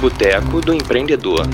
[0.00, 1.44] Boteco do Empreendedor.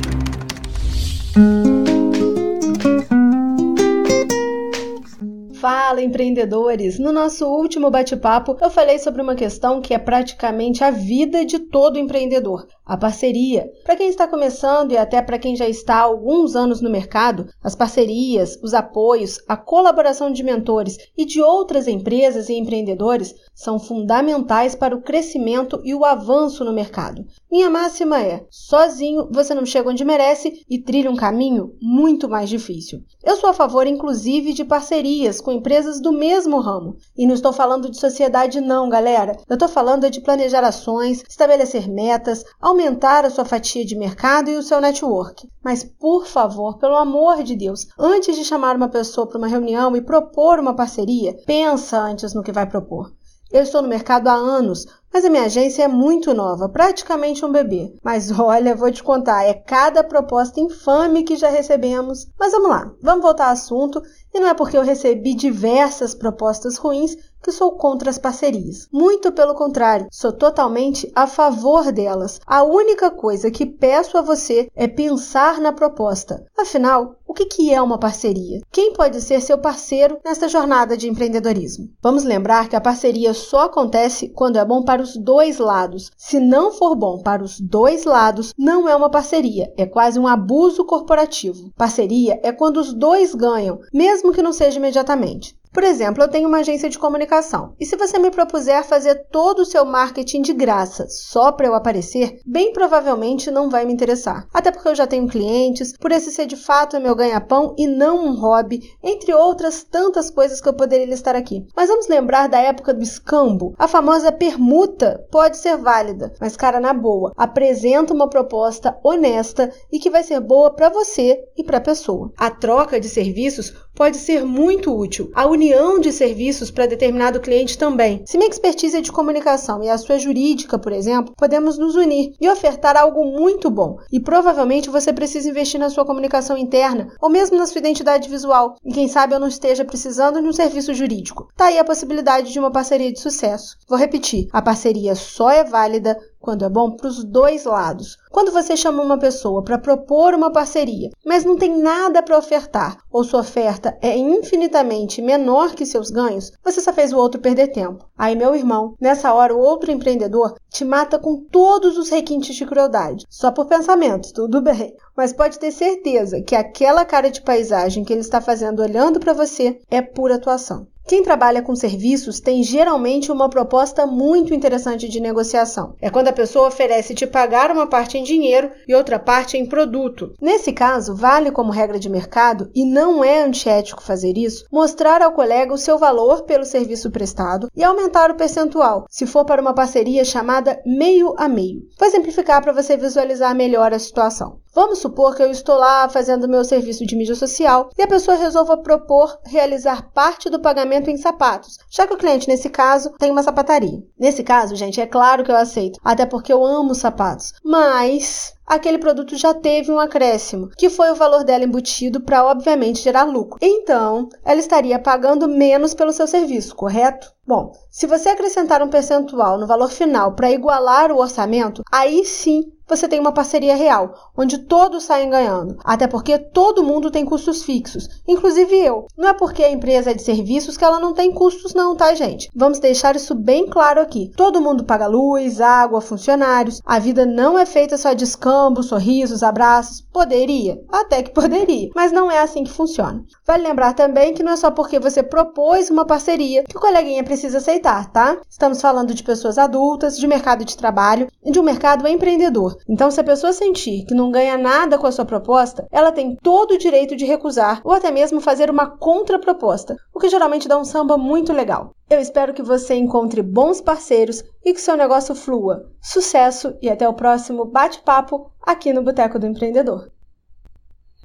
[5.59, 6.99] Fala, empreendedores!
[6.99, 11.59] No nosso último bate-papo, eu falei sobre uma questão que é praticamente a vida de
[11.59, 13.71] todo empreendedor: a parceria.
[13.85, 17.47] Para quem está começando e até para quem já está há alguns anos no mercado,
[17.63, 23.79] as parcerias, os apoios, a colaboração de mentores e de outras empresas e empreendedores são
[23.79, 27.25] fundamentais para o crescimento e o avanço no mercado.
[27.51, 32.49] Minha máxima é: sozinho você não chega onde merece e trilha um caminho muito mais
[32.49, 33.01] difícil.
[33.23, 36.97] Eu sou a favor, inclusive, de parcerias com empresas do mesmo ramo.
[37.17, 39.37] E não estou falando de sociedade, não, galera.
[39.49, 44.57] Eu estou falando de planejar ações, estabelecer metas, aumentar a sua fatia de mercado e
[44.57, 45.49] o seu network.
[45.63, 49.97] Mas, por favor, pelo amor de Deus, antes de chamar uma pessoa para uma reunião
[49.97, 53.13] e propor uma parceria, pensa antes no que vai propor.
[53.53, 57.53] Eu estou no mercado há anos, mas a minha agência é muito nova, praticamente um
[57.53, 57.97] bebê.
[58.03, 62.27] Mas olha, vou te contar, é cada proposta infame que já recebemos.
[62.37, 64.03] Mas vamos lá, vamos voltar ao assunto.
[64.35, 68.89] E não é porque eu recebi diversas propostas ruins que sou contra as parcerias.
[68.91, 72.41] Muito pelo contrário, sou totalmente a favor delas.
[72.47, 76.47] A única coisa que peço a você é pensar na proposta.
[76.59, 78.61] Afinal, o que é uma parceria?
[78.71, 81.91] Quem pode ser seu parceiro nesta jornada de empreendedorismo?
[82.03, 86.11] Vamos lembrar que a parceria só acontece quando é bom para os dois lados.
[86.17, 90.27] Se não for bom para os dois lados, não é uma parceria, é quase um
[90.27, 91.71] abuso corporativo.
[91.77, 95.57] Parceria é quando os dois ganham, mesmo que não seja imediatamente.
[95.75, 99.59] Por exemplo, eu tenho uma agência de comunicação e se você me propuser fazer todo
[99.59, 104.47] o seu marketing de graça só para eu aparecer, bem provavelmente não vai me interessar.
[104.55, 108.25] Até porque eu já tenho clientes, por esse ser de fato meu ganha-pão e não
[108.25, 111.67] um hobby, entre outras tantas coisas que eu poderia listar aqui.
[111.75, 113.75] Mas vamos lembrar da época do escambo.
[113.77, 119.99] A famosa permuta pode ser válida, mas cara, na boa, apresenta uma proposta honesta e
[119.99, 122.31] que vai ser boa para você e para a pessoa.
[122.39, 125.31] A troca de serviços pode ser muito útil.
[125.35, 128.23] A união de serviços para determinado cliente também.
[128.27, 131.95] Se minha expertise é de comunicação e a sua é jurídica, por exemplo, podemos nos
[131.95, 133.97] unir e ofertar algo muito bom.
[134.13, 138.77] E provavelmente você precisa investir na sua comunicação interna ou mesmo na sua identidade visual.
[138.85, 141.49] E quem sabe eu não esteja precisando de um serviço jurídico.
[141.57, 143.77] Tá aí a possibilidade de uma parceria de sucesso.
[143.89, 148.19] Vou repetir: a parceria só é válida quando é bom para os dois lados.
[148.31, 152.99] Quando você chama uma pessoa para propor uma parceria, mas não tem nada para ofertar,
[153.11, 157.69] ou sua oferta é infinitamente menor que seus ganhos, você só fez o outro perder
[157.69, 158.05] tempo.
[158.19, 162.67] Aí, meu irmão, nessa hora o outro empreendedor te mata com todos os requintes de
[162.67, 164.95] crueldade, só por pensamentos, tudo bem.
[165.17, 169.33] Mas pode ter certeza que aquela cara de paisagem que ele está fazendo olhando para
[169.33, 170.87] você é pura atuação.
[171.07, 175.95] Quem trabalha com serviços tem geralmente uma proposta muito interessante de negociação.
[176.01, 179.67] É quando a pessoa oferece te pagar uma parte em dinheiro e outra parte em
[179.67, 180.33] produto.
[180.41, 185.33] Nesse caso, vale como regra de mercado, e não é antiético fazer isso, mostrar ao
[185.33, 189.75] colega o seu valor pelo serviço prestado e aumentar o percentual, se for para uma
[189.75, 191.83] parceria chamada meio a meio.
[191.99, 194.64] Vou exemplificar para você visualizar melhor a situação.
[194.75, 198.37] Vamos supor que eu estou lá fazendo meu serviço de mídia social e a pessoa
[198.37, 203.31] resolva propor realizar parte do pagamento em sapatos, já que o cliente, nesse caso, tem
[203.31, 204.03] uma sapataria.
[204.19, 207.53] Nesse caso, gente, é claro que eu aceito, até porque eu amo sapatos.
[207.65, 213.01] Mas aquele produto já teve um acréscimo, que foi o valor dela embutido para, obviamente,
[213.01, 213.59] gerar lucro.
[213.63, 217.33] Então, ela estaria pagando menos pelo seu serviço, correto?
[217.47, 222.74] Bom, se você acrescentar um percentual no valor final para igualar o orçamento, aí sim
[222.87, 225.77] você tem uma parceria real, onde todos saem ganhando.
[225.85, 229.07] Até porque todo mundo tem custos fixos, inclusive eu.
[229.17, 232.15] Não é porque a empresa é de serviços que ela não tem custos, não, tá,
[232.15, 232.51] gente?
[232.55, 234.31] Vamos deixar isso bem claro aqui.
[234.37, 236.81] Todo mundo paga luz, água, funcionários.
[236.85, 240.03] A vida não é feita só de escambo, sorrisos, abraços.
[240.13, 243.25] Poderia, até que poderia, mas não é assim que funciona.
[243.47, 247.25] Vale lembrar também que não é só porque você propôs uma parceria que o coleguinha
[247.25, 248.39] precisa aceitar, tá?
[248.49, 252.74] Estamos falando de pessoas adultas, de mercado de trabalho e de um mercado empreendedor.
[252.89, 256.37] Então, se a pessoa sentir que não ganha nada com a sua proposta, ela tem
[256.43, 260.79] todo o direito de recusar ou até mesmo fazer uma contraproposta, o que geralmente dá
[260.79, 261.93] um samba muito legal.
[262.09, 265.91] Eu espero que você encontre bons parceiros e que seu negócio flua.
[266.03, 270.14] Sucesso e até o próximo bate-papo aqui no Boteco do Empreendedor.